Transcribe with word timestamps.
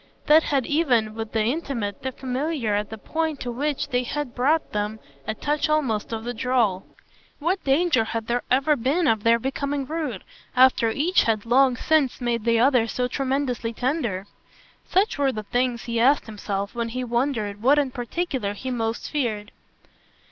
That 0.25 0.41
had 0.41 0.65
even, 0.65 1.13
with 1.13 1.31
the 1.31 1.43
intimate, 1.43 2.01
the 2.01 2.11
familiar 2.11 2.73
at 2.73 2.89
the 2.89 2.97
point 2.97 3.39
to 3.41 3.51
which 3.51 3.89
they 3.89 4.01
had 4.01 4.33
brought 4.33 4.71
them, 4.71 4.99
a 5.27 5.35
touch 5.35 5.69
almost 5.69 6.11
of 6.11 6.23
the 6.23 6.33
droll. 6.33 6.87
What 7.37 7.63
danger 7.63 8.05
had 8.05 8.25
there 8.25 8.41
ever 8.49 8.75
been 8.75 9.05
of 9.07 9.21
their 9.21 9.37
becoming 9.37 9.85
rude 9.85 10.23
after 10.55 10.89
each 10.89 11.25
had 11.25 11.45
long 11.45 11.75
since 11.77 12.19
made 12.19 12.45
the 12.45 12.57
other 12.59 12.87
so 12.87 13.07
tremendously 13.07 13.73
tender? 13.73 14.25
Such 14.89 15.19
were 15.19 15.31
the 15.31 15.43
things 15.43 15.83
he 15.83 15.99
asked 15.99 16.25
himself 16.25 16.73
when 16.73 16.89
he 16.89 17.03
wondered 17.03 17.61
what 17.61 17.77
in 17.77 17.91
particular 17.91 18.53
he 18.55 18.71
most 18.71 19.11
feared. 19.11 19.51